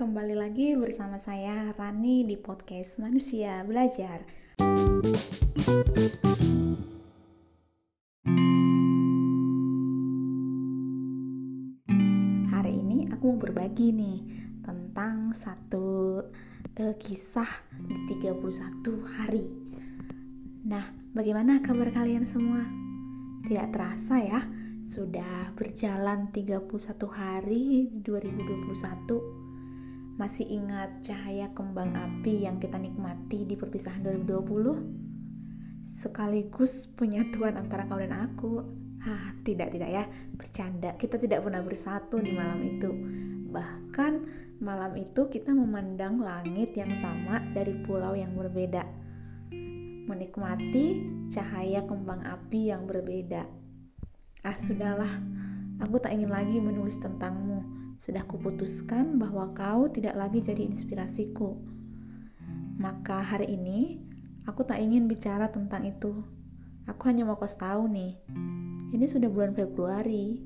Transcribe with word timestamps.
Kembali 0.00 0.32
lagi 0.32 0.72
bersama 0.80 1.20
saya 1.20 1.76
Rani 1.76 2.24
di 2.24 2.32
podcast 2.32 2.96
Manusia 2.96 3.60
Belajar. 3.68 4.24
Hari 12.48 12.72
ini 12.72 13.12
aku 13.12 13.36
mau 13.36 13.44
berbagi 13.44 13.92
nih 13.92 14.24
tentang 14.64 15.36
satu 15.36 16.24
uh, 16.80 16.94
kisah 16.96 17.60
di 17.84 18.24
31 18.24 19.04
hari. 19.20 19.52
Nah, 20.64 20.96
bagaimana 21.12 21.60
kabar 21.60 21.92
kalian 21.92 22.24
semua? 22.24 22.64
Tidak 23.44 23.68
terasa 23.68 24.16
ya, 24.16 24.48
sudah 24.88 25.52
berjalan 25.52 26.32
31 26.32 26.72
hari 27.12 27.92
2021. 28.00 29.49
Masih 30.20 30.44
ingat 30.44 31.00
cahaya 31.00 31.48
kembang 31.56 31.96
api 31.96 32.44
yang 32.44 32.60
kita 32.60 32.76
nikmati 32.76 33.48
di 33.48 33.56
perpisahan 33.56 34.04
2020? 34.04 35.96
Sekaligus 35.96 36.84
penyatuan 36.92 37.56
antara 37.56 37.88
kau 37.88 37.96
dan 37.96 38.12
aku. 38.12 38.60
Hah, 39.00 39.32
tidak 39.48 39.72
tidak 39.72 39.88
ya, 39.88 40.04
bercanda. 40.36 40.92
Kita 41.00 41.16
tidak 41.16 41.40
pernah 41.40 41.64
bersatu 41.64 42.20
di 42.20 42.36
malam 42.36 42.60
itu. 42.60 42.92
Bahkan 43.48 44.12
malam 44.60 44.92
itu 45.00 45.24
kita 45.32 45.56
memandang 45.56 46.20
langit 46.20 46.76
yang 46.76 46.92
sama 47.00 47.40
dari 47.56 47.72
pulau 47.88 48.12
yang 48.12 48.36
berbeda. 48.36 48.84
Menikmati 50.04 51.00
cahaya 51.32 51.80
kembang 51.88 52.20
api 52.28 52.68
yang 52.68 52.84
berbeda 52.84 53.48
Ah, 54.40 54.56
sudahlah. 54.56 55.20
Aku 55.84 56.00
tak 56.00 56.16
ingin 56.16 56.32
lagi 56.32 56.56
menulis 56.56 56.96
tentangmu. 56.96 57.79
Sudah 58.00 58.24
kuputuskan 58.24 59.20
bahwa 59.20 59.52
kau 59.52 59.92
tidak 59.92 60.16
lagi 60.16 60.40
jadi 60.40 60.64
inspirasiku. 60.64 61.52
Maka 62.80 63.20
hari 63.20 63.52
ini, 63.52 64.00
aku 64.48 64.64
tak 64.64 64.80
ingin 64.80 65.04
bicara 65.04 65.52
tentang 65.52 65.84
itu. 65.84 66.24
Aku 66.88 67.12
hanya 67.12 67.28
mau 67.28 67.36
kau 67.36 67.44
tahu 67.44 67.92
nih. 67.92 68.16
Ini 68.96 69.04
sudah 69.04 69.28
bulan 69.28 69.52
Februari. 69.52 70.40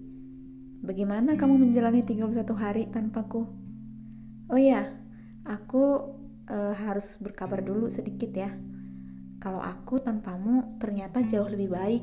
Bagaimana 0.83 1.39
kamu 1.39 1.71
menjalani 1.71 2.03
31 2.03 2.43
hari 2.59 2.91
tanpaku? 2.91 3.47
Oh 4.51 4.59
ya, 4.59 4.91
aku 5.47 6.11
uh, 6.51 6.75
harus 6.75 7.15
berkabar 7.23 7.63
dulu 7.63 7.87
sedikit 7.87 8.35
ya. 8.35 8.51
Kalau 9.39 9.63
aku 9.63 10.03
tanpamu 10.03 10.83
ternyata 10.83 11.23
jauh 11.23 11.47
lebih 11.47 11.71
baik 11.71 12.03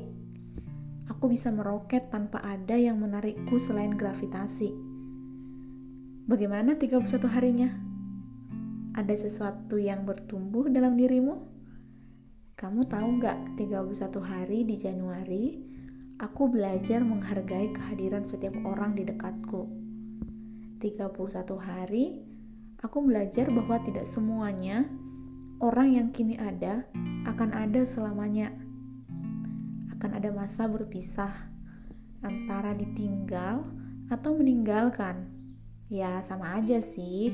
aku 1.22 1.30
bisa 1.30 1.54
meroket 1.54 2.10
tanpa 2.10 2.42
ada 2.42 2.74
yang 2.74 2.98
menarikku 2.98 3.54
selain 3.60 3.94
gravitasi. 3.94 4.91
Bagaimana 6.32 6.80
31 6.80 7.28
harinya? 7.28 7.68
Ada 8.96 9.20
sesuatu 9.20 9.76
yang 9.76 10.08
bertumbuh 10.08 10.64
dalam 10.72 10.96
dirimu? 10.96 11.44
Kamu 12.56 12.88
tahu 12.88 13.20
nggak 13.20 13.60
31 13.60 14.16
hari 14.24 14.64
di 14.64 14.80
Januari, 14.80 15.60
aku 16.16 16.48
belajar 16.48 17.04
menghargai 17.04 17.76
kehadiran 17.76 18.24
setiap 18.24 18.56
orang 18.64 18.96
di 18.96 19.04
dekatku. 19.04 19.68
31 20.80 21.52
hari, 21.60 22.24
aku 22.80 23.04
belajar 23.04 23.52
bahwa 23.52 23.76
tidak 23.84 24.08
semuanya 24.08 24.88
orang 25.60 26.00
yang 26.00 26.08
kini 26.16 26.40
ada 26.40 26.88
akan 27.28 27.52
ada 27.52 27.84
selamanya 27.84 28.56
akan 30.00 30.16
ada 30.16 30.32
masa 30.32 30.64
berpisah 30.64 31.52
antara 32.24 32.72
ditinggal 32.72 33.68
atau 34.08 34.32
meninggalkan. 34.32 35.41
Ya, 35.92 36.24
sama 36.24 36.56
aja 36.56 36.80
sih. 36.80 37.28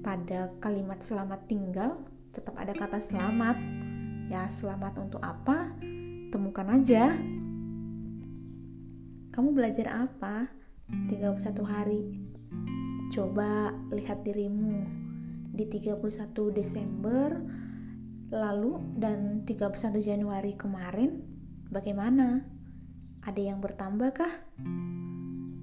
Pada 0.00 0.48
kalimat 0.64 0.96
selamat 1.04 1.44
tinggal 1.44 2.00
tetap 2.32 2.56
ada 2.56 2.72
kata 2.72 3.04
selamat. 3.04 3.60
Ya, 4.32 4.48
selamat 4.48 4.96
untuk 4.96 5.20
apa? 5.20 5.76
Temukan 6.32 6.72
aja. 6.72 7.12
Kamu 9.28 9.52
belajar 9.52 10.08
apa? 10.08 10.48
31 10.88 11.60
hari. 11.68 12.16
Coba 13.12 13.76
lihat 13.92 14.24
dirimu 14.24 14.80
di 15.52 15.68
31 15.68 16.00
Desember 16.56 17.36
Lalu 18.32 18.96
dan 18.96 19.44
31 19.44 20.00
Januari 20.00 20.56
kemarin 20.56 21.20
bagaimana? 21.68 22.40
Ada 23.20 23.52
yang 23.52 23.60
bertambah 23.60 24.16
kah? 24.16 24.32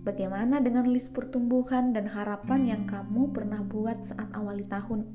Bagaimana 0.09 0.57
dengan 0.57 0.89
list 0.89 1.13
pertumbuhan 1.13 1.93
dan 1.93 2.09
harapan 2.09 2.65
yang 2.65 2.83
kamu 2.89 3.29
pernah 3.29 3.61
buat 3.61 4.09
saat 4.09 4.25
awali 4.33 4.65
tahun? 4.65 5.05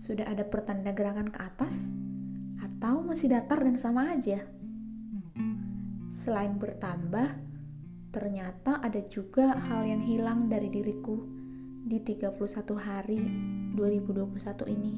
Sudah 0.00 0.32
ada 0.32 0.48
pertanda 0.48 0.96
gerakan 0.96 1.28
ke 1.28 1.36
atas? 1.36 1.76
Atau 2.64 3.04
masih 3.04 3.36
datar 3.36 3.60
dan 3.60 3.76
sama 3.76 4.16
aja? 4.16 4.40
Selain 6.24 6.56
bertambah, 6.56 7.36
ternyata 8.16 8.80
ada 8.80 9.04
juga 9.12 9.60
hal 9.60 9.84
yang 9.84 10.00
hilang 10.08 10.48
dari 10.48 10.72
diriku 10.72 11.20
di 11.84 12.00
31 12.00 12.32
hari 12.80 13.20
2021 13.76 14.72
ini. 14.72 14.94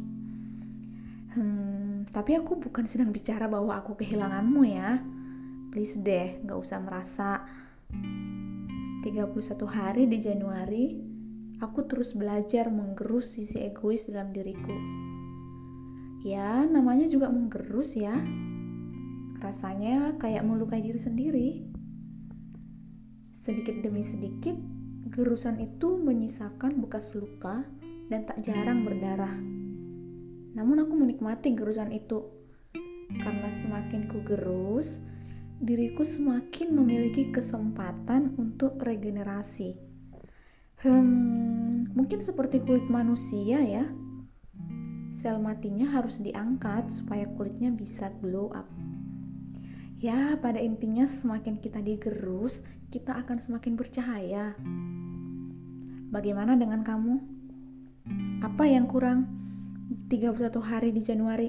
Hmm, 1.34 2.06
tapi 2.14 2.38
aku 2.38 2.62
bukan 2.62 2.86
sedang 2.86 3.10
bicara 3.10 3.50
bahwa 3.50 3.75
aku 3.75 3.98
kehilanganmu 3.98 4.62
ya. 4.70 5.02
Please 5.75 5.98
deh, 5.98 6.38
gak 6.46 6.62
usah 6.62 6.78
merasa 6.78 7.42
31 9.05 9.69
hari 9.69 10.09
di 10.09 10.19
Januari, 10.22 10.97
aku 11.60 11.84
terus 11.84 12.16
belajar 12.16 12.72
menggerus 12.72 13.37
sisi 13.37 13.60
egois 13.60 14.09
dalam 14.09 14.32
diriku. 14.32 14.72
Ya, 16.25 16.65
namanya 16.65 17.05
juga 17.05 17.28
menggerus 17.28 18.00
ya. 18.00 18.16
Rasanya 19.44 20.16
kayak 20.16 20.41
melukai 20.49 20.81
diri 20.81 20.97
sendiri. 20.97 21.49
Sedikit 23.44 23.77
demi 23.84 24.00
sedikit, 24.00 24.56
gerusan 25.12 25.61
itu 25.61 26.00
menyisakan 26.00 26.81
bekas 26.81 27.12
luka 27.12 27.69
dan 28.09 28.25
tak 28.25 28.41
jarang 28.41 28.88
berdarah. 28.88 29.37
Namun 30.56 30.81
aku 30.81 30.97
menikmati 30.97 31.53
gerusan 31.53 31.93
itu. 31.93 32.25
Karena 33.21 33.53
semakin 33.53 34.09
ku 34.09 34.25
gerus, 34.25 34.97
diriku 35.62 36.03
semakin 36.03 36.75
memiliki 36.75 37.31
kesempatan 37.31 38.34
untuk 38.34 38.78
regenerasi. 38.82 39.78
Hmm, 40.82 41.88
mungkin 41.94 42.20
seperti 42.20 42.60
kulit 42.62 42.87
manusia 42.91 43.62
ya. 43.62 43.87
Sel 45.16 45.41
matinya 45.41 45.88
harus 45.88 46.20
diangkat 46.20 46.93
supaya 46.93 47.25
kulitnya 47.38 47.72
bisa 47.72 48.12
glow 48.20 48.53
up. 48.53 48.69
Ya, 50.04 50.37
pada 50.37 50.60
intinya 50.60 51.09
semakin 51.09 51.56
kita 51.64 51.81
digerus, 51.81 52.60
kita 52.93 53.16
akan 53.25 53.41
semakin 53.41 53.72
bercahaya. 53.72 54.53
Bagaimana 56.12 56.60
dengan 56.60 56.84
kamu? 56.84 57.14
Apa 58.44 58.69
yang 58.69 58.84
kurang? 58.84 59.25
31 60.12 60.60
hari 60.60 60.93
di 60.93 61.00
Januari. 61.00 61.48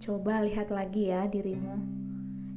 Coba 0.00 0.40
lihat 0.40 0.72
lagi 0.72 1.12
ya 1.12 1.28
dirimu. 1.28 1.95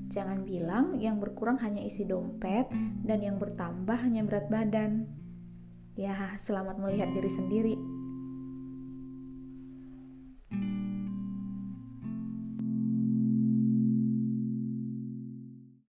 Jangan 0.09 0.42
bilang 0.42 0.97
yang 0.97 1.22
berkurang 1.22 1.62
hanya 1.62 1.86
isi 1.86 2.02
dompet 2.06 2.66
dan 3.06 3.20
yang 3.22 3.38
bertambah 3.38 3.94
hanya 3.94 4.25
berat 4.25 4.50
badan. 4.50 5.06
Ya, 5.94 6.42
selamat 6.47 6.81
melihat 6.81 7.14
diri 7.14 7.30
sendiri. 7.30 7.99